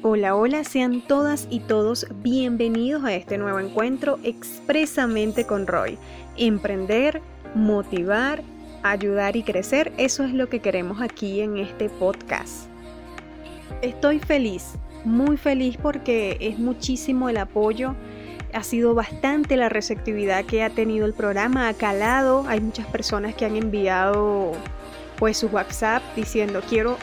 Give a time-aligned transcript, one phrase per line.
[0.00, 5.98] Hola, hola, sean todas y todos bienvenidos a este nuevo encuentro expresamente con Roy.
[6.36, 7.20] Emprender,
[7.56, 8.44] motivar,
[8.84, 12.68] ayudar y crecer, eso es lo que queremos aquí en este podcast.
[13.82, 14.74] Estoy feliz,
[15.04, 17.96] muy feliz porque es muchísimo el apoyo,
[18.54, 23.34] ha sido bastante la receptividad que ha tenido el programa, ha calado, hay muchas personas
[23.34, 24.52] que han enviado
[25.18, 26.96] pues su WhatsApp diciendo quiero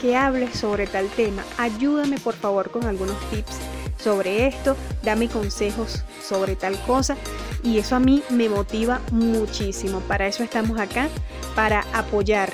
[0.00, 1.44] que hables sobre tal tema.
[1.58, 3.58] Ayúdame por favor con algunos tips
[4.02, 7.16] sobre esto, dame consejos sobre tal cosa
[7.62, 10.00] y eso a mí me motiva muchísimo.
[10.00, 11.08] Para eso estamos acá,
[11.54, 12.52] para apoyar,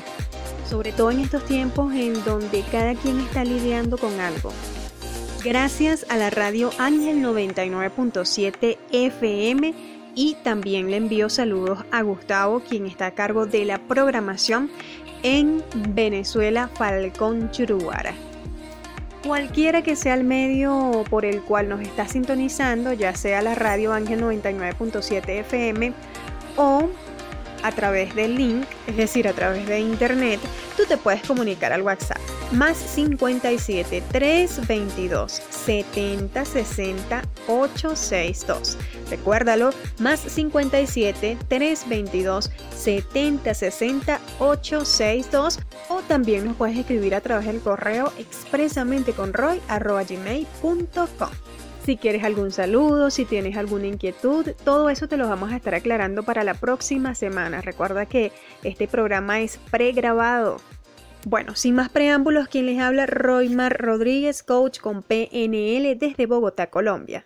[0.69, 4.53] sobre todo en estos tiempos en donde cada quien está lidiando con algo.
[5.45, 9.75] Gracias a la radio Ángel 99.7 FM
[10.17, 14.71] y también le envío saludos a Gustavo, quien está a cargo de la programación
[15.23, 18.15] en Venezuela, Falcón Churuara.
[19.27, 23.93] Cualquiera que sea el medio por el cual nos está sintonizando, ya sea la radio
[23.93, 25.93] Ángel 99.7 FM
[26.57, 26.89] o
[27.67, 30.39] a través del link, es decir, a través de internet,
[30.77, 32.19] tú te puedes comunicar al WhatsApp.
[32.53, 38.79] Más 57 322 70 60 862.
[39.11, 45.59] Recuérdalo, más 57 322 70 60 862
[45.89, 49.61] o también nos puedes escribir a través del correo expresamente con roy
[51.87, 55.73] si quieres algún saludo, si tienes alguna inquietud, todo eso te lo vamos a estar
[55.73, 57.61] aclarando para la próxima semana.
[57.61, 58.33] Recuerda que
[58.65, 60.57] este programa es pregrabado.
[61.25, 67.25] Bueno, sin más preámbulos, quien les habla Roymar Rodríguez, coach con PNL desde Bogotá, Colombia.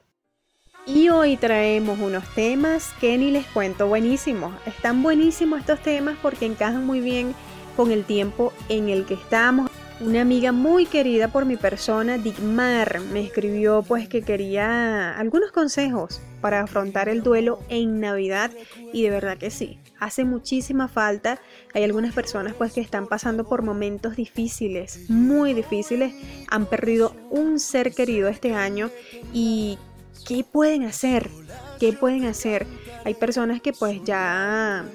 [0.86, 4.52] Y hoy traemos unos temas que ni les cuento buenísimos.
[4.66, 7.34] Están buenísimos estos temas porque encajan muy bien
[7.78, 9.70] con el tiempo en el que estamos.
[10.00, 16.22] Una amiga muy querida por mi persona, Digmar, me escribió pues que quería algunos consejos
[16.40, 18.50] para afrontar el duelo en Navidad
[18.94, 21.38] y de verdad que sí, hace muchísima falta.
[21.74, 26.14] Hay algunas personas pues que están pasando por momentos difíciles, muy difíciles,
[26.48, 28.88] han perdido un ser querido este año
[29.34, 29.76] y
[30.26, 31.28] ¿qué pueden hacer?
[31.78, 32.66] ¿Qué pueden hacer?
[33.04, 34.86] Hay personas que pues ya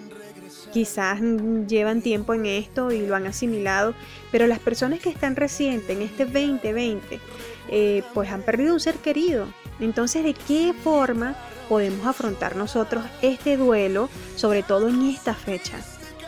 [0.75, 1.22] quizás
[1.69, 3.94] llevan tiempo en esto y lo han asimilado,
[4.30, 7.22] pero las personas que están recientes en este 2020,
[7.69, 9.47] eh, pues han perdido un ser querido.
[9.80, 11.38] Entonces, ¿de qué forma
[11.69, 15.78] podemos afrontar nosotros este duelo, sobre todo en esta fecha?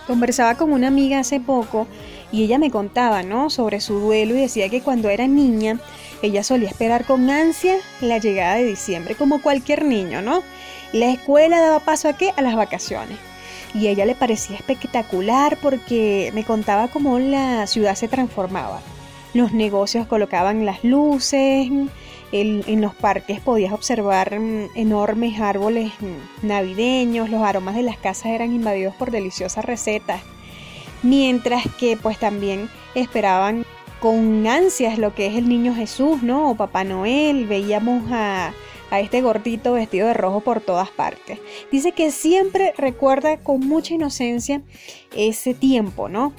[0.07, 1.85] Conversaba con una amiga hace poco
[2.31, 3.49] y ella me contaba, ¿no?
[3.49, 5.77] Sobre su duelo y decía que cuando era niña,
[6.21, 10.41] ella solía esperar con ansia la llegada de diciembre, como cualquier niño, ¿no?
[10.93, 12.31] La escuela daba paso a qué?
[12.37, 13.26] A las vacaciones
[13.77, 18.81] y ella le parecía espectacular porque me contaba cómo la ciudad se transformaba.
[19.33, 21.69] Los negocios colocaban las luces,
[22.31, 28.27] en los parques podías observar mm, enormes árboles mm, navideños, los aromas de las casas
[28.27, 30.21] eran invadidos por deliciosas recetas,
[31.03, 33.65] mientras que pues también esperaban
[33.99, 36.51] con ansias lo que es el niño Jesús, ¿no?
[36.51, 38.53] O Papá Noel, veíamos a
[38.89, 41.39] a este gordito vestido de rojo por todas partes.
[41.71, 44.61] Dice que siempre recuerda con mucha inocencia
[45.15, 46.33] ese tiempo, ¿no?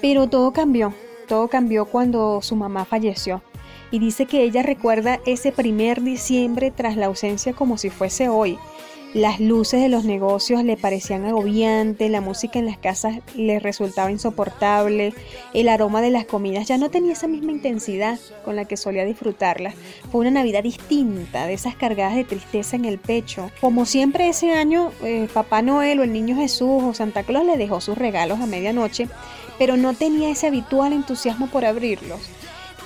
[0.00, 0.92] Pero todo cambió,
[1.28, 3.42] todo cambió cuando su mamá falleció.
[3.90, 8.58] Y dice que ella recuerda ese primer diciembre tras la ausencia como si fuese hoy
[9.14, 14.10] las luces de los negocios le parecían agobiantes, la música en las casas le resultaba
[14.10, 15.14] insoportable,
[15.54, 19.04] el aroma de las comidas ya no tenía esa misma intensidad con la que solía
[19.04, 19.74] disfrutarlas.
[20.10, 23.52] Fue una Navidad distinta, de esas cargadas de tristeza en el pecho.
[23.60, 27.56] Como siempre ese año, eh, Papá Noel o el Niño Jesús o Santa Claus le
[27.56, 29.08] dejó sus regalos a medianoche,
[29.60, 32.20] pero no tenía ese habitual entusiasmo por abrirlos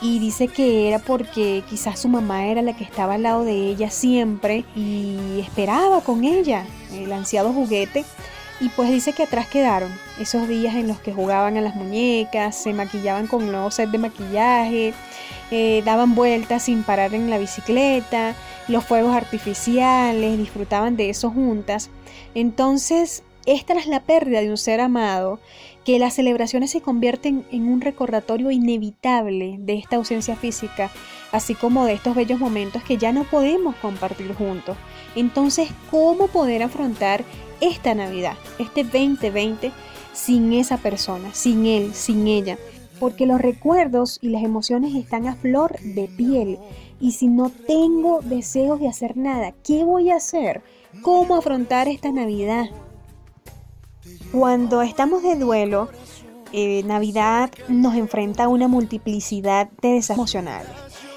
[0.01, 3.53] y dice que era porque quizás su mamá era la que estaba al lado de
[3.53, 8.05] ella siempre y esperaba con ella el ansiado juguete
[8.61, 12.57] y pues dice que atrás quedaron esos días en los que jugaban a las muñecas,
[12.57, 14.95] se maquillaban con nuevos set de maquillaje,
[15.51, 18.35] eh, daban vueltas sin parar en la bicicleta,
[18.67, 21.91] los fuegos artificiales, disfrutaban de eso juntas.
[22.35, 25.39] Entonces, esta es la pérdida de un ser amado,
[25.89, 30.91] que las celebraciones se convierten en un recordatorio inevitable de esta ausencia física,
[31.33, 34.77] así como de estos bellos momentos que ya no podemos compartir juntos.
[35.17, 37.25] Entonces, ¿cómo poder afrontar
[37.63, 39.73] esta Navidad, este 2020,
[40.13, 42.59] sin esa persona, sin él, sin ella?
[43.01, 46.59] Porque los recuerdos y las emociones están a flor de piel.
[47.01, 50.61] Y si no tengo deseos de hacer nada, ¿qué voy a hacer?
[51.01, 52.67] ¿Cómo afrontar esta Navidad?
[54.33, 55.89] Cuando estamos de duelo,
[56.53, 60.71] eh, Navidad nos enfrenta a una multiplicidad de desafíos emocionales.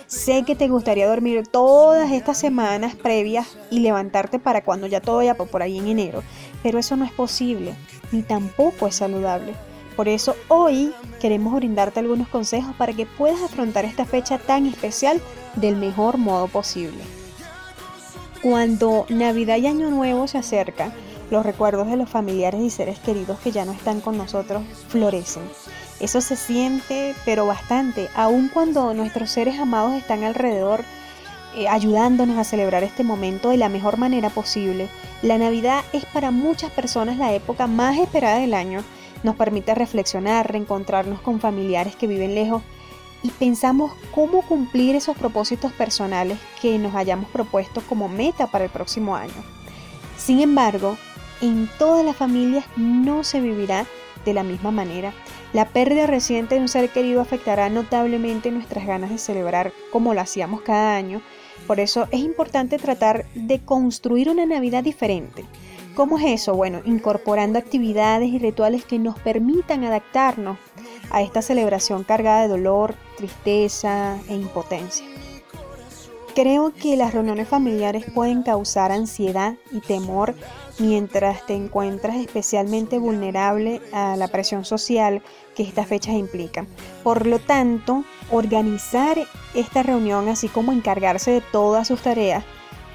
[0.07, 5.17] Sé que te gustaría dormir todas estas semanas previas y levantarte para cuando ya todo
[5.17, 6.23] vaya por ahí en enero,
[6.63, 7.75] pero eso no es posible,
[8.13, 9.55] ni tampoco es saludable.
[9.97, 15.21] Por eso hoy queremos brindarte algunos consejos para que puedas afrontar esta fecha tan especial
[15.57, 17.03] del mejor modo posible.
[18.41, 20.93] Cuando Navidad y Año Nuevo se acercan,
[21.31, 25.43] los recuerdos de los familiares y seres queridos que ya no están con nosotros florecen.
[25.99, 30.83] Eso se siente, pero bastante, aun cuando nuestros seres amados están alrededor
[31.55, 34.89] eh, ayudándonos a celebrar este momento de la mejor manera posible.
[35.21, 38.83] La Navidad es para muchas personas la época más esperada del año.
[39.23, 42.61] Nos permite reflexionar, reencontrarnos con familiares que viven lejos
[43.23, 48.69] y pensamos cómo cumplir esos propósitos personales que nos hayamos propuesto como meta para el
[48.69, 49.43] próximo año.
[50.17, 50.97] Sin embargo,
[51.41, 53.85] en todas las familias no se vivirá
[54.25, 55.13] de la misma manera.
[55.53, 60.21] La pérdida reciente de un ser querido afectará notablemente nuestras ganas de celebrar como lo
[60.21, 61.21] hacíamos cada año.
[61.67, 65.45] Por eso es importante tratar de construir una Navidad diferente.
[65.95, 66.55] ¿Cómo es eso?
[66.55, 70.57] Bueno, incorporando actividades y rituales que nos permitan adaptarnos
[71.11, 75.05] a esta celebración cargada de dolor, tristeza e impotencia.
[76.33, 80.33] Creo que las reuniones familiares pueden causar ansiedad y temor
[80.81, 85.21] mientras te encuentras especialmente vulnerable a la presión social
[85.55, 86.67] que estas fechas implican.
[87.03, 89.17] Por lo tanto, organizar
[89.53, 92.43] esta reunión, así como encargarse de todas sus tareas,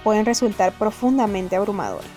[0.02, 2.15] pueden resultar profundamente abrumadores.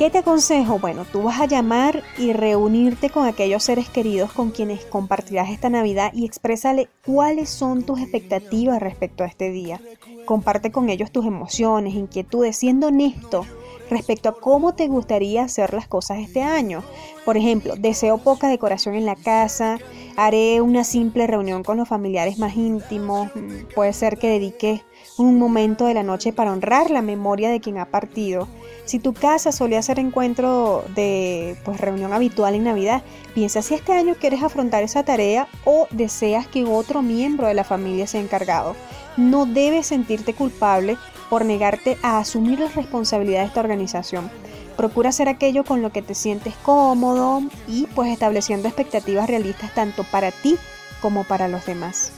[0.00, 0.78] ¿Qué te aconsejo?
[0.78, 5.68] Bueno, tú vas a llamar y reunirte con aquellos seres queridos con quienes compartirás esta
[5.68, 9.78] Navidad y exprésale cuáles son tus expectativas respecto a este día.
[10.24, 13.44] Comparte con ellos tus emociones, inquietudes, siendo honesto
[13.90, 16.82] respecto a cómo te gustaría hacer las cosas este año.
[17.26, 19.80] Por ejemplo, deseo poca decoración en la casa,
[20.16, 24.82] haré una simple reunión con los familiares más íntimos, mm, puede ser que dedique
[25.18, 28.48] un momento de la noche para honrar la memoria de quien ha partido.
[28.90, 33.04] Si tu casa solía ser encuentro de pues, reunión habitual en Navidad,
[33.34, 37.62] piensa si este año quieres afrontar esa tarea o deseas que otro miembro de la
[37.62, 38.74] familia sea encargado.
[39.16, 40.96] No debes sentirte culpable
[41.28, 44.28] por negarte a asumir la responsabilidad de esta organización.
[44.76, 50.02] Procura hacer aquello con lo que te sientes cómodo y pues estableciendo expectativas realistas tanto
[50.02, 50.56] para ti
[51.00, 52.10] como para los demás.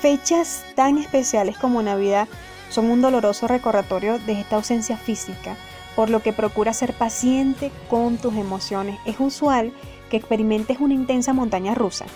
[0.00, 2.28] Fechas tan especiales como Navidad
[2.70, 5.56] son un doloroso recordatorio de esta ausencia física,
[5.96, 8.98] por lo que procura ser paciente con tus emociones.
[9.06, 9.72] Es usual
[10.10, 12.06] que experimentes una intensa montaña rusa.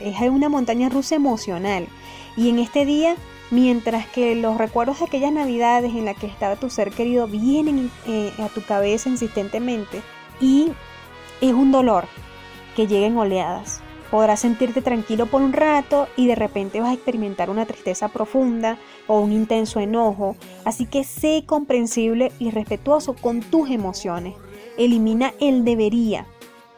[0.00, 1.88] Es una montaña rusa emocional.
[2.36, 3.16] Y en este día
[3.50, 7.92] Mientras que los recuerdos de aquellas navidades en las que estaba tu ser querido vienen
[8.06, 10.02] eh, a tu cabeza insistentemente
[10.40, 10.72] y
[11.40, 12.06] es un dolor
[12.74, 13.82] que llega en oleadas.
[14.10, 18.78] Podrás sentirte tranquilo por un rato y de repente vas a experimentar una tristeza profunda
[19.06, 20.36] o un intenso enojo.
[20.64, 24.34] Así que sé comprensible y respetuoso con tus emociones.
[24.78, 26.26] Elimina el debería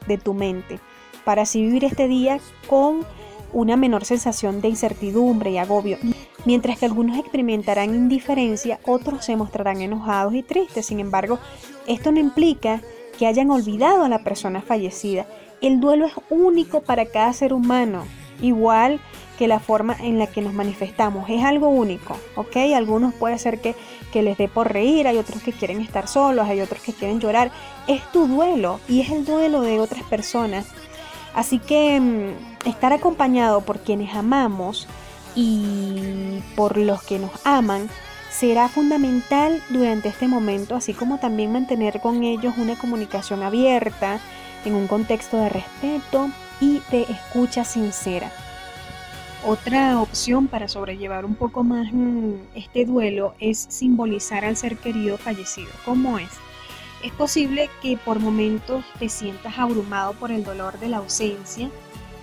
[0.07, 0.81] de tu mente
[1.25, 3.05] para así vivir este día con
[3.53, 5.99] una menor sensación de incertidumbre y agobio.
[6.45, 10.87] Mientras que algunos experimentarán indiferencia, otros se mostrarán enojados y tristes.
[10.87, 11.39] Sin embargo,
[11.87, 12.81] esto no implica
[13.19, 15.27] que hayan olvidado a la persona fallecida.
[15.61, 18.05] El duelo es único para cada ser humano,
[18.41, 19.01] igual
[19.39, 21.31] que la forma en la que nos manifestamos.
[21.31, 22.57] Es algo único, ¿ok?
[22.75, 23.75] Algunos puede ser que,
[24.13, 27.21] que les dé por reír, hay otros que quieren estar solos, hay otros que quieren
[27.21, 27.51] llorar.
[27.87, 30.67] Es tu duelo y es el duelo de otras personas.
[31.35, 34.89] Así que mm, estar acompañado por quienes amamos
[35.37, 37.89] y por los que nos aman
[38.31, 44.21] será fundamental durante este momento, así como también mantener con ellos una comunicación abierta
[44.65, 48.31] en un contexto de respeto y de escucha sincera.
[49.47, 55.17] Otra opción para sobrellevar un poco más mm, este duelo es simbolizar al ser querido
[55.17, 55.71] fallecido.
[55.85, 56.31] ¿Cómo es?
[57.05, 61.71] Es posible que por momentos te sientas abrumado por el dolor de la ausencia,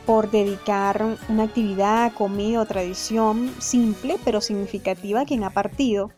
[0.06, 6.12] por dedicar una actividad, comida o tradición simple pero significativa a quien ha partido.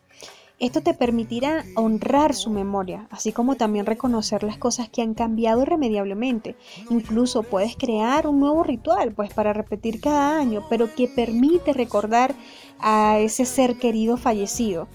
[0.60, 5.62] Esto te permitirá honrar su memoria, así como también reconocer las cosas que han cambiado
[5.62, 6.56] irremediablemente.
[6.90, 12.34] Incluso puedes crear un nuevo ritual, pues para repetir cada año, pero que permite recordar
[12.80, 14.88] a ese ser querido fallecido.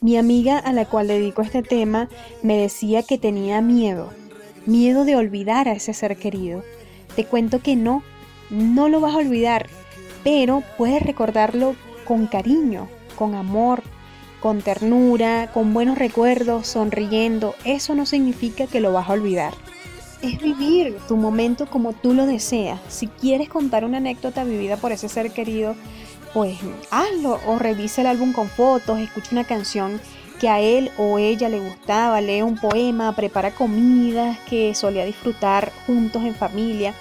[0.00, 2.08] Mi amiga a la cual dedico este tema
[2.42, 4.08] me decía que tenía miedo,
[4.64, 6.62] miedo de olvidar a ese ser querido.
[7.14, 8.02] Te cuento que no,
[8.48, 9.66] no lo vas a olvidar,
[10.24, 11.74] pero puedes recordarlo
[12.06, 13.82] con cariño, con amor,
[14.40, 17.54] con ternura, con buenos recuerdos, sonriendo.
[17.64, 19.54] Eso no significa que lo vas a olvidar.
[20.22, 22.80] Es vivir tu momento como tú lo deseas.
[22.88, 25.76] Si quieres contar una anécdota vivida por ese ser querido,
[26.34, 26.58] pues
[26.90, 30.00] hazlo o revisa el álbum con fotos, escucha una canción
[30.38, 35.72] que a él o ella le gustaba, lee un poema, prepara comidas que solía disfrutar
[35.86, 36.94] juntos en familia.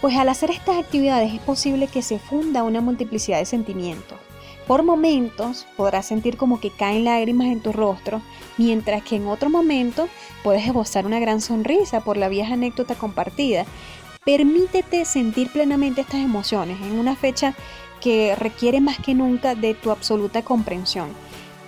[0.00, 4.18] Pues al hacer estas actividades es posible que se funda una multiplicidad de sentimientos.
[4.66, 8.22] Por momentos podrás sentir como que caen lágrimas en tu rostro,
[8.56, 10.08] mientras que en otro momento
[10.42, 13.64] puedes esbozar una gran sonrisa por la vieja anécdota compartida.
[14.24, 17.54] Permítete sentir plenamente estas emociones en una fecha
[18.00, 21.08] que requiere más que nunca de tu absoluta comprensión.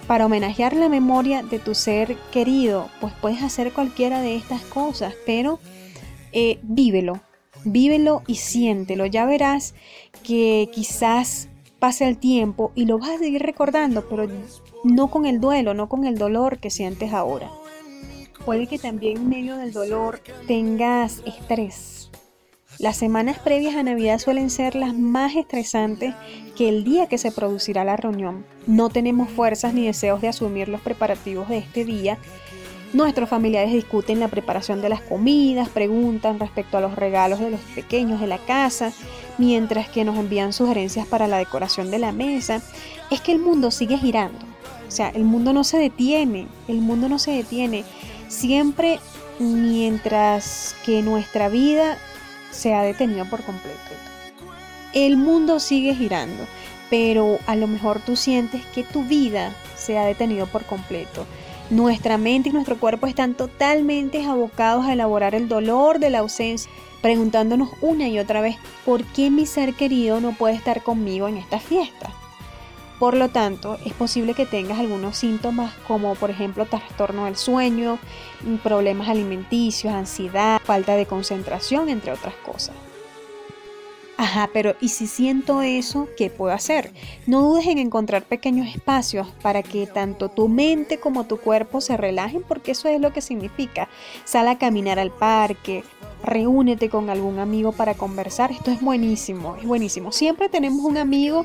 [0.06, 5.14] Para homenajear la memoria de tu ser querido, pues puedes hacer cualquiera de estas cosas,
[5.24, 5.60] pero
[6.32, 7.20] eh, vívelo,
[7.64, 9.06] vívelo y siéntelo.
[9.06, 9.74] Ya verás
[10.22, 11.48] que quizás
[11.82, 14.28] pase el tiempo y lo vas a seguir recordando, pero
[14.84, 17.50] no con el duelo, no con el dolor que sientes ahora.
[18.44, 22.02] Puede que también en medio del dolor tengas estrés,
[22.78, 26.14] las semanas previas a Navidad suelen ser las más estresantes
[26.56, 28.46] que el día que se producirá la reunión.
[28.66, 32.18] No tenemos fuerzas ni deseos de asumir los preparativos de este día.
[32.92, 37.60] Nuestros familiares discuten la preparación de las comidas, preguntan respecto a los regalos de los
[37.74, 38.92] pequeños de la casa,
[39.38, 42.60] mientras que nos envían sugerencias para la decoración de la mesa.
[43.10, 44.44] Es que el mundo sigue girando.
[44.86, 47.84] O sea, el mundo no se detiene, el mundo no se detiene.
[48.28, 49.00] Siempre
[49.38, 51.96] mientras que nuestra vida
[52.50, 53.78] se ha detenido por completo.
[54.92, 56.44] El mundo sigue girando,
[56.90, 61.26] pero a lo mejor tú sientes que tu vida se ha detenido por completo.
[61.72, 66.70] Nuestra mente y nuestro cuerpo están totalmente abocados a elaborar el dolor de la ausencia,
[67.00, 71.38] preguntándonos una y otra vez, ¿por qué mi ser querido no puede estar conmigo en
[71.38, 72.10] esta fiesta?
[72.98, 77.98] Por lo tanto, es posible que tengas algunos síntomas como por ejemplo trastorno del sueño,
[78.62, 82.76] problemas alimenticios, ansiedad, falta de concentración, entre otras cosas.
[84.22, 86.92] Ajá, pero ¿y si siento eso, qué puedo hacer?
[87.26, 91.96] No dudes en encontrar pequeños espacios para que tanto tu mente como tu cuerpo se
[91.96, 93.88] relajen, porque eso es lo que significa.
[94.24, 95.82] Sal a caminar al parque,
[96.22, 98.52] reúnete con algún amigo para conversar.
[98.52, 100.12] Esto es buenísimo, es buenísimo.
[100.12, 101.44] Siempre tenemos un amigo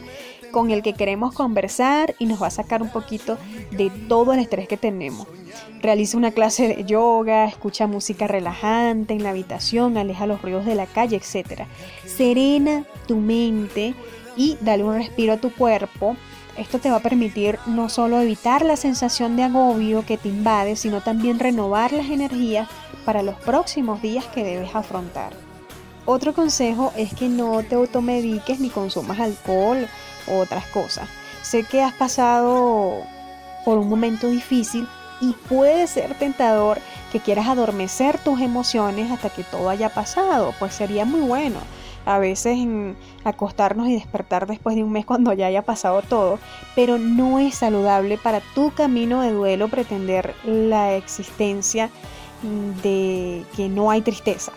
[0.51, 3.37] con el que queremos conversar y nos va a sacar un poquito
[3.71, 5.27] de todo el estrés que tenemos.
[5.81, 10.75] Realiza una clase de yoga, escucha música relajante en la habitación, aleja los ruidos de
[10.75, 11.63] la calle, etc.
[12.05, 13.93] Serena tu mente
[14.35, 16.15] y dale un respiro a tu cuerpo.
[16.57, 20.75] Esto te va a permitir no solo evitar la sensación de agobio que te invade,
[20.75, 22.67] sino también renovar las energías
[23.05, 25.33] para los próximos días que debes afrontar.
[26.05, 29.87] Otro consejo es que no te automediques ni consumas alcohol
[30.29, 31.07] otras cosas.
[31.41, 33.03] Sé que has pasado
[33.65, 34.87] por un momento difícil
[35.19, 36.79] y puede ser tentador
[37.11, 41.59] que quieras adormecer tus emociones hasta que todo haya pasado, pues sería muy bueno.
[42.05, 42.57] A veces
[43.25, 46.39] acostarnos y despertar después de un mes cuando ya haya pasado todo,
[46.73, 51.89] pero no es saludable para tu camino de duelo pretender la existencia
[52.83, 54.53] de que no hay tristeza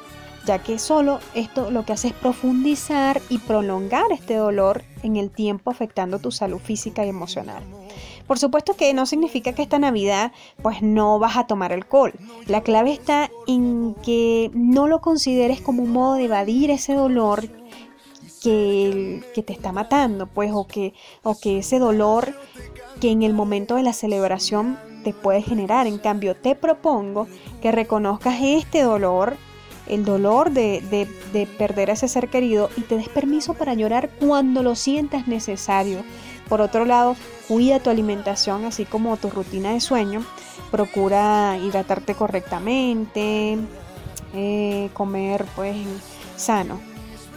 [0.50, 5.30] ya que solo esto lo que hace es profundizar y prolongar este dolor en el
[5.30, 7.62] tiempo afectando tu salud física y emocional.
[8.26, 12.14] Por supuesto que no significa que esta Navidad pues no vas a tomar alcohol.
[12.48, 17.48] La clave está en que no lo consideres como un modo de evadir ese dolor
[18.42, 22.34] que, que te está matando, pues, o que, o que ese dolor
[23.00, 25.86] que en el momento de la celebración te puede generar.
[25.86, 27.28] En cambio, te propongo
[27.62, 29.36] que reconozcas este dolor
[29.90, 31.08] el dolor de,
[31.58, 36.04] perder a ese ser querido y te des permiso para llorar cuando lo sientas necesario.
[36.48, 37.16] Por otro lado,
[37.48, 40.24] cuida tu alimentación así como tu rutina de sueño.
[40.70, 43.58] Procura hidratarte correctamente,
[44.32, 45.76] eh, comer pues
[46.36, 46.80] sano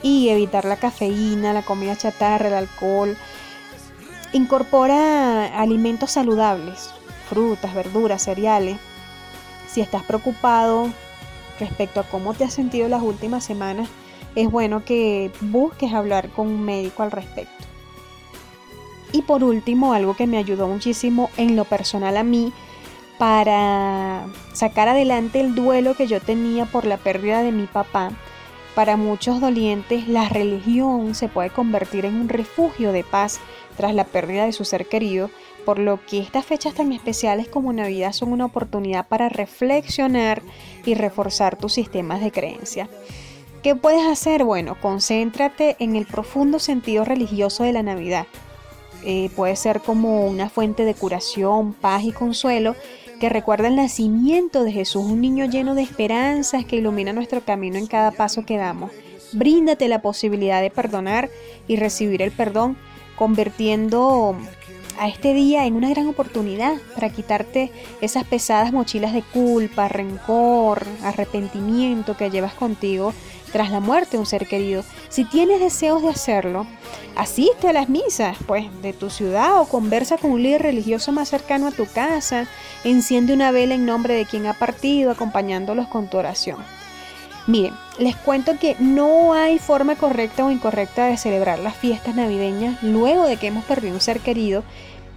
[0.04, 3.18] y evitar la cafeína, la comida chatarra, el alcohol.
[4.32, 6.92] Incorpora alimentos saludables,
[7.30, 8.78] frutas, verduras, cereales.
[9.68, 10.92] Si estás preocupado
[11.60, 13.90] respecto a cómo te has sentido las últimas semanas,
[14.36, 17.66] es bueno que busques hablar con un médico al respecto.
[19.12, 22.52] Y por último, algo que me ayudó muchísimo en lo personal a mí
[23.20, 28.12] para sacar adelante el duelo que yo tenía por la pérdida de mi papá.
[28.74, 33.40] Para muchos dolientes, la religión se puede convertir en un refugio de paz
[33.78, 35.30] tras la pérdida de su ser querido,
[35.66, 40.42] por lo que estas fechas tan especiales como Navidad son una oportunidad para reflexionar
[40.86, 42.90] y reforzar tus sistemas de creencia.
[43.64, 44.44] ¿Qué puedes hacer?
[44.44, 48.28] Bueno, concéntrate en el profundo sentido religioso de la Navidad.
[49.06, 52.76] Eh, puede ser como una fuente de curación, paz y consuelo
[53.20, 57.78] que recuerda el nacimiento de Jesús, un niño lleno de esperanzas que ilumina nuestro camino
[57.78, 58.92] en cada paso que damos.
[59.32, 61.30] Bríndate la posibilidad de perdonar
[61.68, 62.78] y recibir el perdón
[63.16, 64.36] convirtiendo
[65.00, 67.72] a este día en una gran oportunidad para quitarte
[68.02, 73.14] esas pesadas mochilas de culpa, rencor, arrepentimiento que llevas contigo
[73.52, 74.84] tras la muerte de un ser querido.
[75.10, 76.66] Si tienes deseos de hacerlo,
[77.16, 81.30] asiste a las misas, pues, de tu ciudad o conversa con un líder religioso más
[81.30, 82.48] cercano a tu casa,
[82.84, 86.58] enciende una vela en nombre de quien ha partido, acompañándolos con tu oración.
[87.46, 92.82] Miren, les cuento que no hay forma correcta o incorrecta de celebrar las fiestas navideñas
[92.82, 94.64] luego de que hemos perdido un ser querido,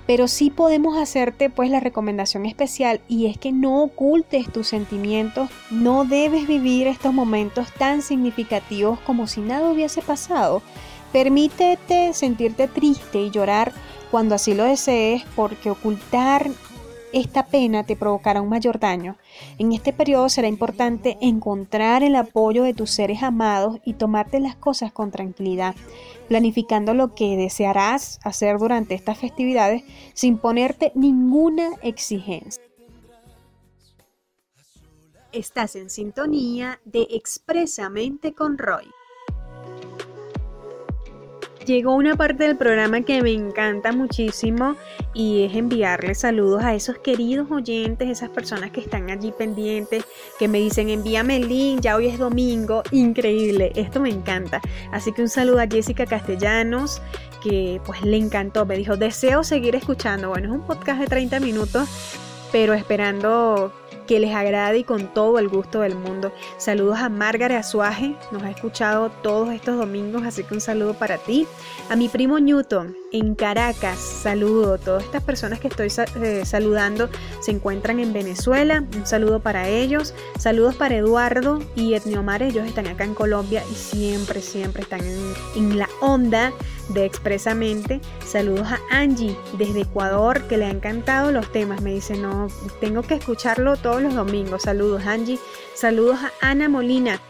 [0.06, 5.50] pero sí podemos hacerte pues la recomendación especial y es que no ocultes tus sentimientos,
[5.70, 10.62] no debes vivir estos momentos tan significativos como si nada hubiese pasado.
[11.12, 13.72] Permítete sentirte triste y llorar
[14.10, 16.50] cuando así lo desees porque ocultar
[17.20, 19.16] esta pena te provocará un mayor daño.
[19.58, 24.54] En este periodo será importante encontrar el apoyo de tus seres amados y tomarte las
[24.56, 25.74] cosas con tranquilidad,
[26.28, 29.82] planificando lo que desearás hacer durante estas festividades
[30.12, 32.62] sin ponerte ninguna exigencia.
[35.32, 38.86] Estás en sintonía de Expresamente con Roy
[41.66, 44.76] llegó una parte del programa que me encanta muchísimo
[45.12, 50.04] y es enviarle saludos a esos queridos oyentes, esas personas que están allí pendientes,
[50.38, 54.62] que me dicen envíame el link, ya hoy es domingo, increíble, esto me encanta.
[54.92, 57.02] Así que un saludo a Jessica Castellanos,
[57.42, 60.28] que pues le encantó, me dijo, deseo seguir escuchando.
[60.28, 61.88] Bueno, es un podcast de 30 minutos,
[62.52, 63.72] pero esperando
[64.06, 66.32] que les agrade y con todo el gusto del mundo.
[66.56, 71.18] Saludos a Margaret Azuaje, nos ha escuchado todos estos domingos, así que un saludo para
[71.18, 71.46] ti.
[71.90, 74.78] A mi primo Newton en Caracas, saludo.
[74.78, 75.88] Todas estas personas que estoy
[76.22, 77.08] eh, saludando
[77.40, 80.14] se encuentran en Venezuela, un saludo para ellos.
[80.38, 85.34] Saludos para Eduardo y Etniomar, ellos están acá en Colombia y siempre, siempre están en,
[85.56, 86.52] en la onda
[86.88, 88.00] de Expresamente.
[88.24, 91.80] Saludos a Angie desde Ecuador, que le ha encantado los temas.
[91.80, 92.48] Me dice, no,
[92.80, 94.62] tengo que escucharlo todos los domingos.
[94.62, 95.38] Saludos Angie.
[95.74, 97.20] Saludos a Ana Molina.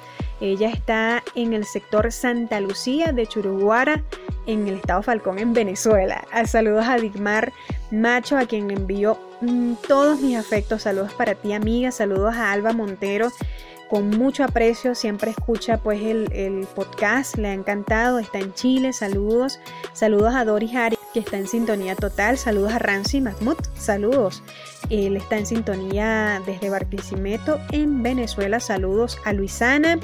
[0.41, 4.03] Ella está en el sector Santa Lucía de Churuguara,
[4.47, 6.27] en el estado Falcón, en Venezuela.
[6.33, 7.53] Ah, saludos a Digmar
[7.91, 10.83] Macho, a quien envío mm, todos mis afectos.
[10.83, 11.91] Saludos para ti, amiga.
[11.91, 13.31] Saludos a Alba Montero.
[13.89, 19.61] Con mucho aprecio, siempre escucha pues el, podcast, le ha encantado, está en Chile, saludos,
[19.93, 24.43] saludos a Doris Harry que está en sintonía total, saludos a Ramsey Mahmoud, saludos,
[24.91, 29.99] él está en sintonía desde Barquisimeto en Venezuela, saludos a Luisana,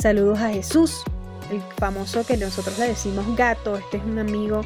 [0.00, 1.02] saludos a Jesús,
[1.50, 4.62] el famoso que nosotros le decimos gato, este es un amigo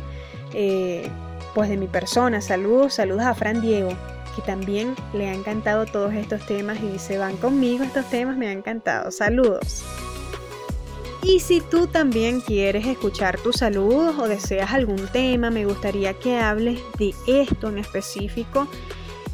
[0.52, 1.08] eh,
[1.54, 3.90] pues de mi persona, saludos, saludos a Fran Diego,
[4.34, 8.48] que también le ha encantado todos estos temas y se van conmigo estos temas, me
[8.48, 9.10] ha encantado.
[9.10, 9.84] Saludos.
[11.22, 16.38] Y si tú también quieres escuchar tus saludos o deseas algún tema, me gustaría que
[16.38, 18.68] hables de esto en específico.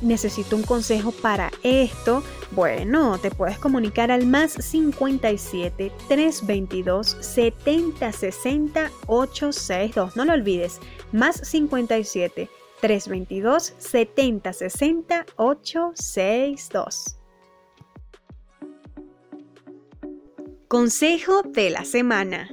[0.01, 2.23] Necesito un consejo para esto.
[2.53, 10.17] Bueno, te puedes comunicar al más 57 322 70 60 862.
[10.17, 10.81] No lo olvides,
[11.13, 12.49] más 57
[12.81, 17.17] 322 70 60 862.
[20.67, 22.49] Consejo de la semana.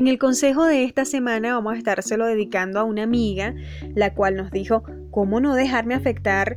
[0.00, 3.54] En el consejo de esta semana vamos a estárselo dedicando a una amiga,
[3.94, 6.56] la cual nos dijo cómo no dejarme afectar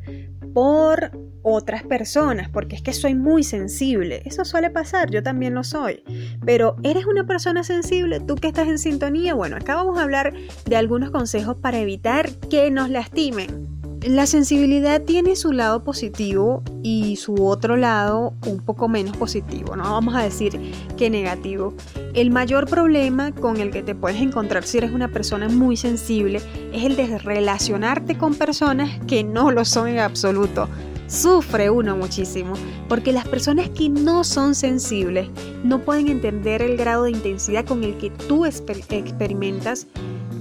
[0.54, 4.22] por otras personas, porque es que soy muy sensible.
[4.24, 6.06] Eso suele pasar, yo también lo soy.
[6.46, 8.22] Pero ¿eres una persona sensible?
[8.22, 9.34] ¿Tú que estás en sintonía?
[9.34, 10.34] Bueno, acá vamos a hablar
[10.66, 13.73] de algunos consejos para evitar que nos lastimen.
[14.06, 19.84] La sensibilidad tiene su lado positivo y su otro lado un poco menos positivo, no
[19.84, 20.60] vamos a decir
[20.98, 21.74] que negativo.
[22.14, 26.42] El mayor problema con el que te puedes encontrar si eres una persona muy sensible
[26.74, 30.68] es el de relacionarte con personas que no lo son en absoluto
[31.08, 32.56] sufre uno muchísimo,
[32.90, 35.30] porque las personas que no son sensibles
[35.64, 39.88] no pueden entender el grado de intensidad con el que tú experimentas,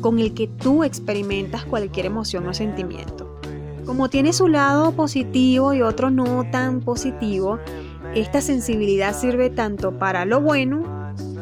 [0.01, 3.32] con el que tú experimentas cualquier emoción o sentimiento.
[3.87, 7.59] Como tiene su lado positivo y otro no tan positivo,
[8.15, 10.85] esta sensibilidad sirve tanto para lo bueno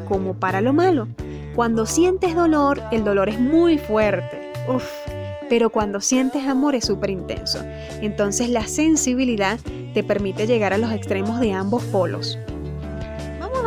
[0.08, 1.06] como para lo malo.
[1.54, 4.52] Cuando sientes dolor, el dolor es muy fuerte.
[4.74, 4.84] Uf,
[5.50, 7.58] pero cuando sientes amor es súper intenso.
[8.00, 9.58] Entonces la sensibilidad
[9.92, 12.38] te permite llegar a los extremos de ambos polos.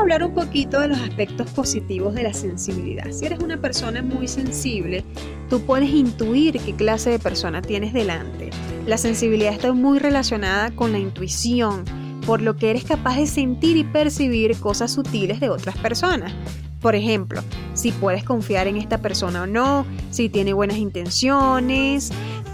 [0.04, 3.10] Hablar un poquito de los aspectos positivos de la sensibilidad.
[3.10, 5.06] Si eres una persona muy sensible,
[5.50, 8.50] tú puedes intuir qué clase de persona tienes delante.
[8.86, 11.86] La sensibilidad está muy relacionada con la intuición,
[12.26, 16.34] por lo que eres capaz de sentir y percibir cosas sutiles de otras personas.
[16.82, 17.42] Por ejemplo,
[17.74, 22.12] si puedes confiar en esta persona o no, si tiene buenas intenciones,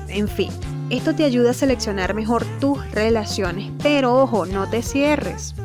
[0.07, 0.51] en fin.
[0.91, 5.55] Esto te ayuda a seleccionar mejor tus relaciones, pero ojo, no te cierres.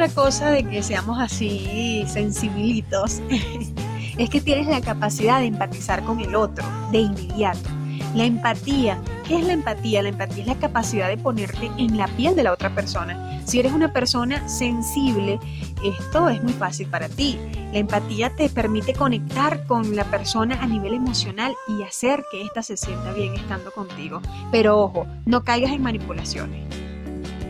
[0.00, 3.20] Otra cosa de que seamos así sensibilitos
[4.16, 7.68] es que tienes la capacidad de empatizar con el otro de inmediato.
[8.14, 10.02] La empatía, ¿qué es la empatía?
[10.02, 13.42] La empatía es la capacidad de ponerte en la piel de la otra persona.
[13.44, 15.38] Si eres una persona sensible,
[15.84, 17.38] esto es muy fácil para ti.
[17.70, 22.62] La empatía te permite conectar con la persona a nivel emocional y hacer que ésta
[22.62, 24.22] se sienta bien estando contigo.
[24.50, 26.89] Pero ojo, no caigas en manipulaciones.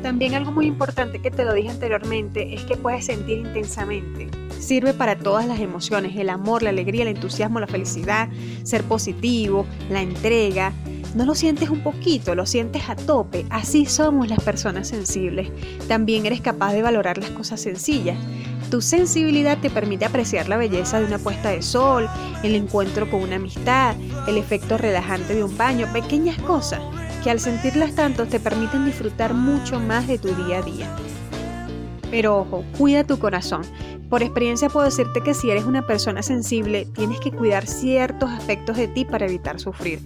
[0.02, 4.28] También algo muy importante que te lo dije anteriormente es que puedes sentir intensamente.
[4.58, 8.28] Sirve para todas las emociones, el amor, la alegría, el entusiasmo, la felicidad,
[8.62, 10.72] ser positivo, la entrega.
[11.14, 13.44] No lo sientes un poquito, lo sientes a tope.
[13.50, 15.50] Así somos las personas sensibles.
[15.86, 18.16] También eres capaz de valorar las cosas sencillas.
[18.70, 22.08] Tu sensibilidad te permite apreciar la belleza de una puesta de sol,
[22.42, 23.96] el encuentro con una amistad,
[24.28, 26.80] el efecto relajante de un baño, pequeñas cosas
[27.22, 30.96] que al sentirlas tanto te permiten disfrutar mucho más de tu día a día.
[32.10, 33.62] Pero ojo, cuida tu corazón.
[34.08, 38.76] Por experiencia puedo decirte que si eres una persona sensible, tienes que cuidar ciertos aspectos
[38.76, 40.00] de ti para evitar sufrir.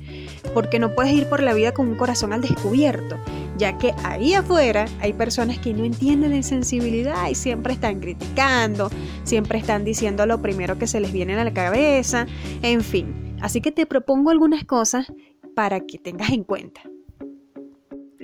[0.53, 3.17] Porque no puedes ir por la vida con un corazón al descubierto,
[3.57, 8.91] ya que ahí afuera hay personas que no entienden de sensibilidad y siempre están criticando,
[9.23, 12.27] siempre están diciendo lo primero que se les viene a la cabeza,
[12.61, 13.37] en fin.
[13.41, 15.11] Así que te propongo algunas cosas
[15.55, 16.83] para que tengas en cuenta.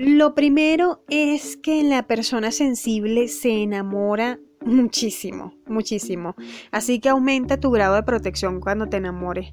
[0.02, 6.35] Lo primero es que la persona sensible se enamora muchísimo, muchísimo.
[6.70, 9.52] Así que aumenta tu grado de protección cuando te enamores.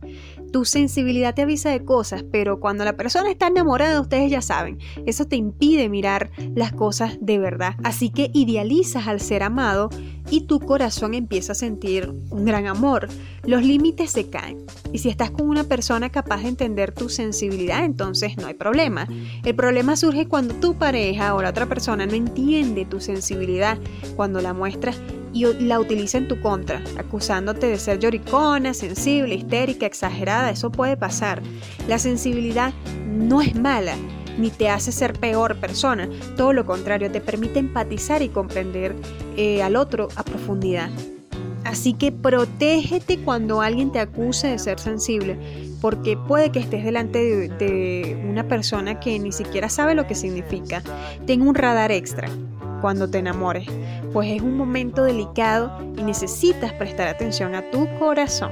[0.52, 4.80] Tu sensibilidad te avisa de cosas, pero cuando la persona está enamorada, ustedes ya saben,
[5.06, 7.76] eso te impide mirar las cosas de verdad.
[7.84, 9.90] Así que idealizas al ser amado
[10.30, 13.08] y tu corazón empieza a sentir un gran amor.
[13.44, 14.66] Los límites se caen.
[14.92, 19.08] Y si estás con una persona capaz de entender tu sensibilidad, entonces no hay problema.
[19.44, 23.78] El problema surge cuando tu pareja o la otra persona no entiende tu sensibilidad,
[24.16, 25.00] cuando la muestras
[25.38, 30.50] y la utiliza en tu contra, acusándote de ser lloricona, sensible, histérica, exagerada.
[30.50, 31.42] Eso puede pasar.
[31.88, 32.74] La sensibilidad
[33.06, 33.96] no es mala
[34.38, 36.10] ni te hace ser peor persona.
[36.36, 38.96] Todo lo contrario, te permite empatizar y comprender
[39.36, 40.90] eh, al otro a profundidad.
[41.64, 45.38] Así que protégete cuando alguien te acuse de ser sensible,
[45.82, 50.16] porque puede que estés delante de, de, una persona que ni siquiera sabe lo que
[50.16, 50.82] significa.
[51.26, 52.30] Ten un radar extra
[52.82, 53.68] cuando te enamores,
[54.14, 58.52] pues es un momento delicado y necesitas prestar atención a tu corazón.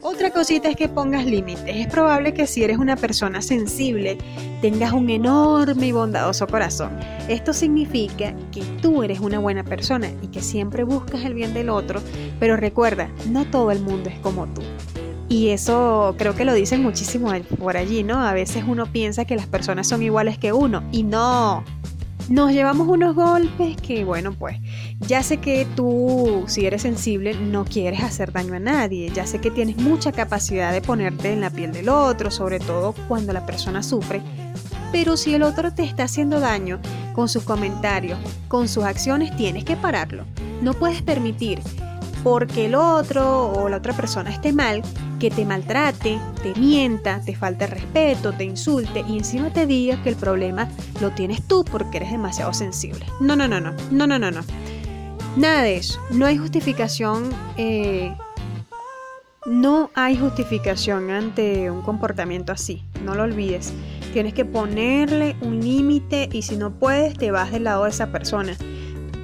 [0.00, 1.64] Otra cosita es que pongas límites.
[1.66, 4.16] Es probable que si eres una persona sensible,
[4.62, 6.90] tengas un enorme y bondadoso corazón.
[7.28, 11.68] Esto significa que tú eres una buena persona y que siempre buscas el bien del
[11.68, 12.00] otro,
[12.38, 14.62] pero recuerda, no todo el mundo es como tú.
[15.28, 18.22] Y eso creo que lo dicen muchísimo por allí, ¿no?
[18.22, 21.64] A veces uno piensa que las personas son iguales que uno y no,
[22.28, 24.58] nos llevamos unos golpes que, bueno, pues
[25.00, 29.40] ya sé que tú, si eres sensible, no quieres hacer daño a nadie, ya sé
[29.40, 33.46] que tienes mucha capacidad de ponerte en la piel del otro, sobre todo cuando la
[33.46, 34.20] persona sufre,
[34.92, 36.80] pero si el otro te está haciendo daño
[37.14, 40.24] con sus comentarios, con sus acciones, tienes que pararlo.
[40.62, 41.60] No puedes permitir
[42.28, 44.82] porque el otro o la otra persona esté mal,
[45.18, 50.10] que te maltrate, te mienta, te falte respeto, te insulte y encima te diga que
[50.10, 50.68] el problema
[51.00, 53.06] lo tienes tú porque eres demasiado sensible.
[53.18, 54.40] No, no, no, no, no, no, no, no.
[55.36, 55.98] Nada de eso.
[56.10, 57.30] No hay justificación.
[57.56, 58.14] Eh,
[59.46, 62.84] no hay justificación ante un comportamiento así.
[63.06, 63.72] No lo olvides.
[64.12, 68.12] Tienes que ponerle un límite y si no puedes, te vas del lado de esa
[68.12, 68.54] persona.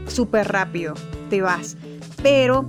[0.07, 0.95] Súper rápido.
[1.29, 1.77] Te vas.
[2.23, 2.67] Pero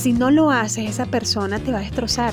[0.00, 2.32] si no lo haces, esa persona te va a destrozar.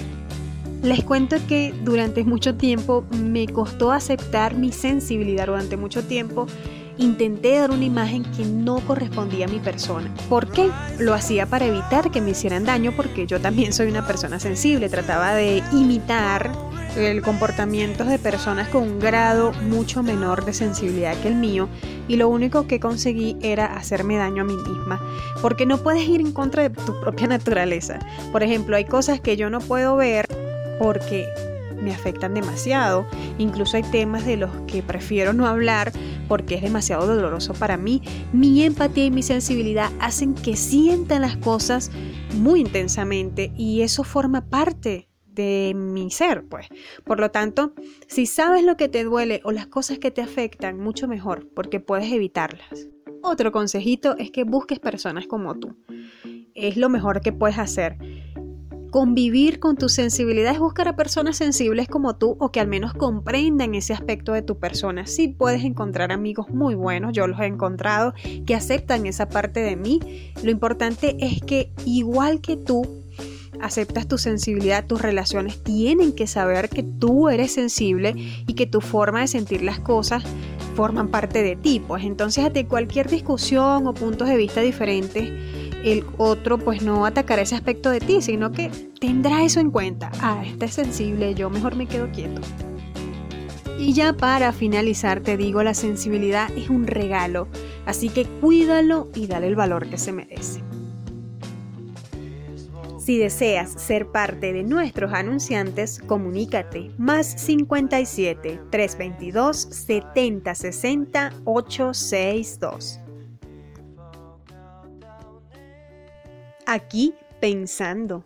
[0.84, 6.48] Les cuento que durante mucho tiempo me costó aceptar mi sensibilidad, durante mucho tiempo
[6.98, 10.12] intenté dar una imagen que no correspondía a mi persona.
[10.30, 10.72] ¿Por qué?
[10.98, 14.88] Lo hacía para evitar que me hicieran daño porque yo también soy una persona sensible,
[14.88, 16.52] trataba de imitar
[16.98, 21.70] el comportamiento de personas con un grado mucho menor de sensibilidad que el mío
[22.08, 25.00] y lo único que conseguí era hacerme daño a mí misma,
[25.42, 28.00] porque no puedes ir en contra de tu propia naturaleza.
[28.32, 30.26] Por ejemplo, hay cosas que yo no puedo ver
[30.80, 31.28] porque
[31.82, 33.06] me afectan demasiado,
[33.38, 35.92] incluso hay temas de los que prefiero no hablar
[36.28, 38.02] porque es demasiado doloroso para mí.
[38.34, 41.92] Mi empatía y mi sensibilidad hacen que sientan las cosas
[42.36, 45.07] muy intensamente y eso forma parte
[45.38, 46.67] de mi ser, pues.
[47.06, 47.73] Por lo tanto,
[48.08, 51.80] si sabes lo que te duele o las cosas que te afectan, mucho mejor, porque
[51.80, 52.89] puedes evitarlas.
[53.21, 55.76] Otro consejito es que busques personas como tú.
[56.56, 57.97] es lo mejor que puedes hacer.
[58.89, 62.93] Convivir con tu sensibilidad es buscar a personas sensibles como tú o que al menos
[62.93, 65.06] comprendan ese aspecto de tu persona.
[65.06, 68.13] Sí puedes encontrar amigos muy buenos, yo los he encontrado,
[68.47, 70.00] que aceptan esa parte de mí.
[70.41, 72.82] Lo importante es que igual que tú,
[73.62, 78.13] aceptas tu sensibilidad, tus relaciones tienen que saber que tú eres sensible
[78.48, 80.24] y que tu forma de sentir las cosas
[80.76, 81.82] forman parte de ti.
[81.86, 85.32] Pues entonces ante cualquier discusión o puntos de vista diferentes,
[85.84, 90.12] el otro pues no atacará ese aspecto de ti, sino que tendrá eso en cuenta.
[90.22, 92.41] Ah, esta es sensible, yo mejor me quedo quieto.
[93.80, 97.48] Y ya para finalizar te digo, la sensibilidad es un regalo,
[97.86, 100.63] así que cuídalo y dale el valor que se merece.
[102.98, 113.02] Si deseas ser parte de nuestros anunciantes, comunícate más 57 322 7060 862.
[116.68, 118.24] aquí pensando.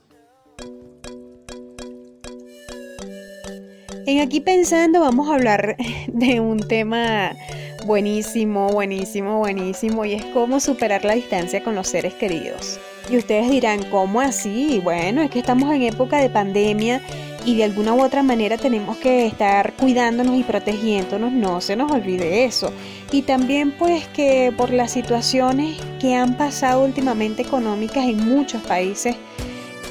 [4.08, 7.34] En aquí pensando vamos a hablar de un tema
[7.86, 12.80] buenísimo, buenísimo, buenísimo y es cómo superar la distancia con los seres queridos.
[13.10, 14.80] Y ustedes dirán, ¿cómo así?
[14.84, 17.02] Bueno, es que estamos en época de pandemia
[17.46, 21.92] y de alguna u otra manera tenemos que estar cuidándonos y protegiéndonos, no se nos
[21.92, 22.72] olvide eso.
[23.12, 29.16] Y también pues que por las situaciones que han pasado últimamente económicas en muchos países,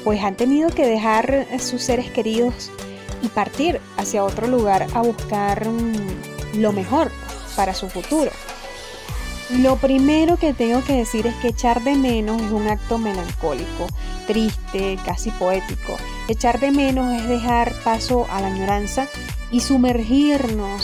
[0.03, 2.71] pues han tenido que dejar sus seres queridos
[3.21, 7.11] y partir hacia otro lugar a buscar mm, lo mejor
[7.55, 8.31] para su futuro.
[9.59, 13.87] Lo primero que tengo que decir es que echar de menos es un acto melancólico,
[14.25, 15.97] triste, casi poético.
[16.29, 19.07] Echar de menos es dejar paso a la añoranza
[19.51, 20.81] y sumergirnos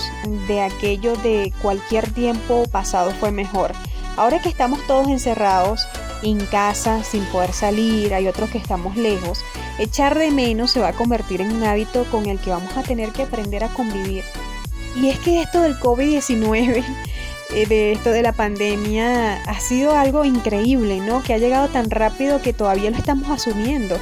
[0.49, 3.71] de aquello de cualquier tiempo pasado fue mejor.
[4.17, 5.87] Ahora que estamos todos encerrados
[6.21, 9.39] en casa sin poder salir, hay otros que estamos lejos,
[9.79, 12.83] echar de menos se va a convertir en un hábito con el que vamos a
[12.83, 14.25] tener que aprender a convivir.
[14.95, 16.83] Y es que esto del COVID-19 eh,
[17.49, 21.23] de esto de la pandemia ha sido algo increíble, ¿no?
[21.23, 23.97] Que ha llegado tan rápido que todavía lo estamos asumiendo.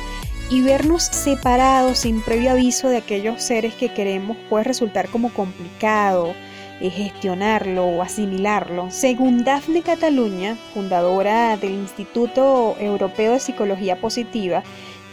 [0.50, 6.36] Y vernos separados sin previo aviso de aquellos seres que queremos puede resultar como complicado
[6.82, 8.92] eh, gestionarlo o asimilarlo.
[8.92, 14.62] Según Daphne Cataluña, fundadora del Instituto Europeo de Psicología Positiva,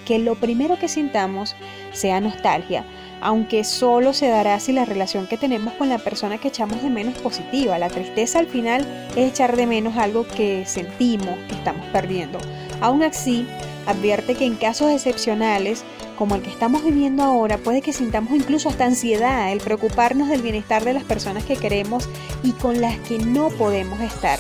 [0.05, 1.55] que lo primero que sintamos
[1.93, 2.85] sea nostalgia,
[3.23, 6.91] aunque solo se dará si la relación que tenemos con la persona que echamos de
[6.91, 7.79] menos es positiva.
[7.79, 12.39] La tristeza al final es echar de menos algo que sentimos que estamos perdiendo.
[12.81, 13.47] Aún así,
[13.87, 15.85] advierte que en casos excepcionales,
[16.19, 20.43] como el que estamos viviendo ahora, puede que sintamos incluso hasta ansiedad, el preocuparnos del
[20.43, 22.09] bienestar de las personas que queremos
[22.43, 24.39] y con las que no podemos estar.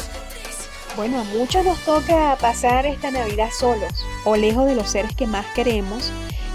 [0.96, 3.92] Bueno, a muchos nos toca pasar esta Navidad solos
[4.24, 6.12] o lejos de los seres que más queremos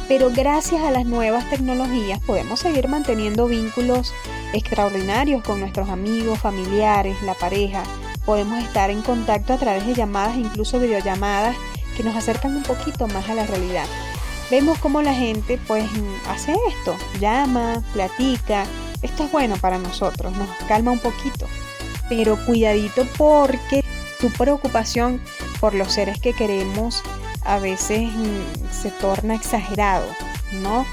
[0.07, 4.13] pero gracias a las nuevas tecnologías podemos seguir manteniendo vínculos
[4.53, 7.83] extraordinarios con nuestros amigos, familiares, la pareja.
[8.25, 11.55] Podemos estar en contacto a través de llamadas incluso videollamadas
[11.95, 13.85] que nos acercan un poquito más a la realidad.
[14.49, 15.85] Vemos cómo la gente pues
[16.29, 18.65] hace esto, llama, platica.
[19.01, 21.47] Esto es bueno para nosotros, nos calma un poquito.
[22.07, 23.83] Pero cuidadito porque
[24.21, 25.21] tu preocupación
[25.59, 27.03] por los seres que queremos
[27.47, 30.05] a veces mm, se torna exagerado,
[30.61, 30.85] ¿no?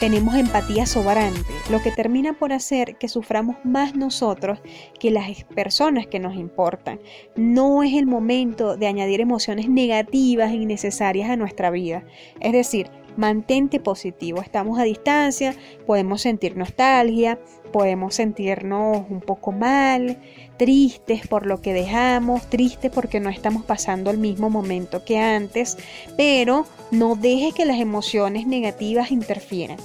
[0.00, 4.60] Tenemos empatía sobrante, lo que termina por hacer que suframos más nosotros
[4.98, 7.00] que las personas que nos importan.
[7.36, 12.04] No es el momento de añadir emociones negativas e innecesarias a nuestra vida.
[12.40, 14.40] Es decir, mantente positivo.
[14.40, 15.54] Estamos a distancia,
[15.86, 17.38] podemos sentir nostalgia,
[17.72, 20.18] podemos sentirnos un poco mal,
[20.56, 25.76] tristes por lo que dejamos, tristes porque no estamos pasando el mismo momento que antes,
[26.16, 29.78] pero no deje que las emociones negativas interfieran.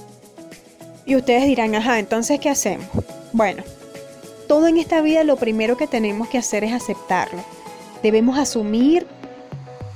[1.04, 2.86] Y ustedes dirán, ajá, entonces, ¿qué hacemos?
[3.32, 3.64] Bueno,
[4.46, 7.42] todo en esta vida lo primero que tenemos que hacer es aceptarlo.
[8.00, 9.08] Debemos asumir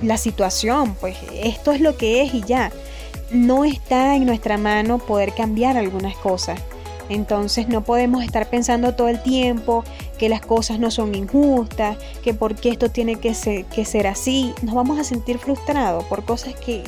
[0.01, 2.71] la situación, pues esto es lo que es y ya
[3.31, 6.59] no está en nuestra mano poder cambiar algunas cosas.
[7.09, 9.83] Entonces no podemos estar pensando todo el tiempo
[10.19, 14.05] que las cosas no son injustas, que por qué esto tiene que ser, que ser
[14.05, 14.53] así.
[14.61, 16.83] Nos vamos a sentir frustrados por cosas que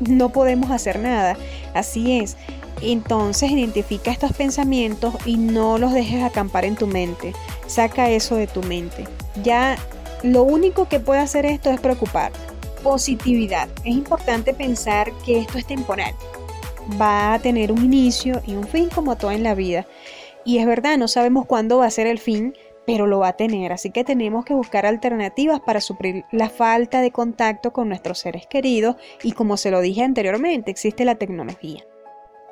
[0.00, 1.36] no podemos hacer nada.
[1.72, 2.36] Así es.
[2.82, 7.32] Entonces identifica estos pensamientos y no los dejes acampar en tu mente.
[7.66, 9.06] Saca eso de tu mente.
[9.42, 9.78] Ya
[10.22, 12.32] lo único que puede hacer esto es preocupar
[12.82, 13.68] positividad.
[13.84, 16.14] Es importante pensar que esto es temporal.
[17.00, 19.86] Va a tener un inicio y un fin como todo en la vida.
[20.44, 22.54] Y es verdad, no sabemos cuándo va a ser el fin,
[22.86, 27.00] pero lo va a tener, así que tenemos que buscar alternativas para suplir la falta
[27.00, 31.84] de contacto con nuestros seres queridos y como se lo dije anteriormente, existe la tecnología.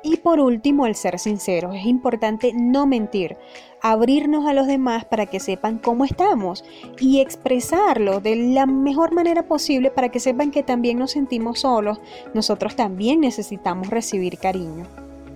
[0.03, 1.73] Y por último, el ser sincero.
[1.73, 3.37] Es importante no mentir,
[3.81, 6.63] abrirnos a los demás para que sepan cómo estamos
[6.99, 11.99] y expresarlo de la mejor manera posible para que sepan que también nos sentimos solos.
[12.33, 14.87] Nosotros también necesitamos recibir cariño.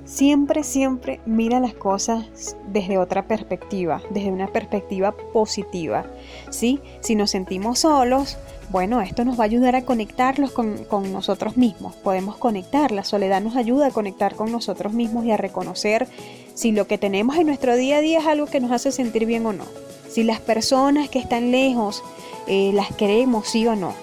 [0.06, 6.06] Siempre, siempre mira las cosas desde otra perspectiva, desde una perspectiva positiva.
[6.52, 6.80] ¿sí?
[7.00, 8.38] Si nos sentimos solos,
[8.70, 11.96] bueno, esto nos va a ayudar a conectarlos con, nosotros mismos.
[11.96, 16.08] Podemos conectar, la soledad nos ayuda a conectar con nosotros mismos y a reconocer
[16.54, 19.26] si lo que tenemos en nuestro día a día es algo que nos hace sentir
[19.26, 19.66] bien o no.
[20.10, 22.04] Si las personas que están lejos
[22.48, 23.94] eh, las queremos, sí o no.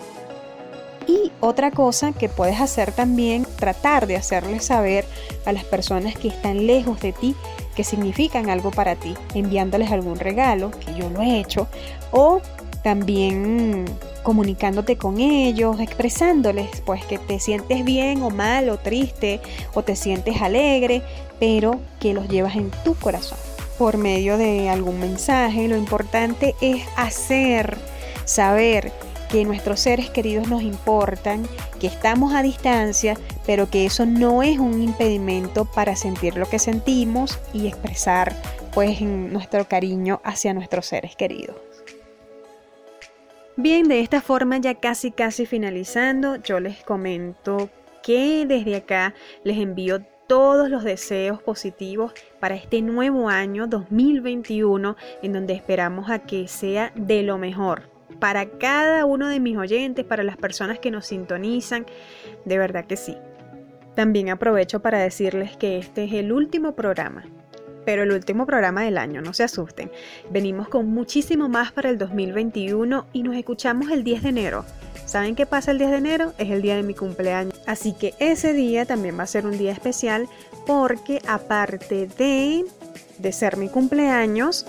[1.06, 5.04] Y otra cosa que puedes hacer también, tratar de hacerles saber
[5.44, 7.34] a las personas que están lejos de ti
[7.74, 11.68] que significan algo para ti, enviándoles algún regalo, que yo lo he hecho,
[12.10, 12.40] o
[12.82, 13.86] también
[14.22, 19.40] comunicándote con ellos, expresándoles pues que te sientes bien o mal o triste
[19.74, 21.02] o te sientes alegre,
[21.40, 23.38] pero que los llevas en tu corazón
[23.78, 25.68] por medio de algún mensaje.
[25.68, 27.76] Lo importante es hacer
[28.24, 28.92] saber
[29.28, 31.48] que nuestros seres queridos nos importan,
[31.80, 36.58] que estamos a distancia, pero que eso no es un impedimento para sentir lo que
[36.58, 38.36] sentimos y expresar
[38.74, 41.71] pues nuestro cariño hacia nuestros seres queridos.
[43.56, 47.68] Bien, de esta forma ya casi casi finalizando, yo les comento
[48.02, 55.32] que desde acá les envío todos los deseos positivos para este nuevo año 2021 en
[55.34, 60.22] donde esperamos a que sea de lo mejor para cada uno de mis oyentes, para
[60.22, 61.84] las personas que nos sintonizan,
[62.46, 63.18] de verdad que sí.
[63.94, 67.26] También aprovecho para decirles que este es el último programa,
[67.84, 69.90] pero el último programa del año, no se asusten.
[70.30, 74.64] Venimos con muchísimo más para el 2021 y nos escuchamos el 10 de enero.
[75.06, 76.32] ¿Saben qué pasa el 10 de enero?
[76.38, 77.60] Es el día de mi cumpleaños.
[77.66, 80.28] Así que ese día también va a ser un día especial
[80.66, 82.64] porque aparte de,
[83.18, 84.64] de ser mi cumpleaños,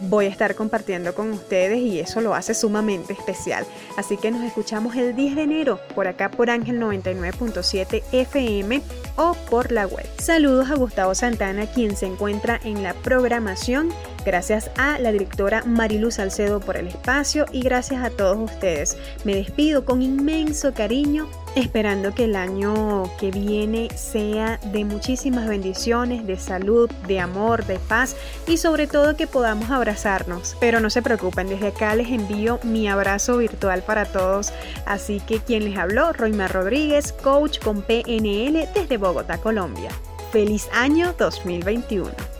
[0.00, 3.66] voy a estar compartiendo con ustedes y eso lo hace sumamente especial.
[3.96, 8.82] Así que nos escuchamos el 10 de enero por acá por Ángel 99.7 FM
[9.18, 10.06] o por la web.
[10.18, 13.90] Saludos a Gustavo Santana, quien se encuentra en la programación.
[14.24, 18.96] Gracias a la directora Marilu Salcedo por el espacio y gracias a todos ustedes.
[19.24, 21.28] Me despido con inmenso cariño
[21.58, 27.78] esperando que el año que viene sea de muchísimas bendiciones, de salud, de amor, de
[27.78, 28.16] paz
[28.46, 30.56] y sobre todo que podamos abrazarnos.
[30.60, 34.52] Pero no se preocupen, desde acá les envío mi abrazo virtual para todos.
[34.86, 39.90] Así que quien les habló, Roymar Rodríguez, coach con PNL desde Bogotá, Colombia.
[40.32, 42.37] Feliz año 2021.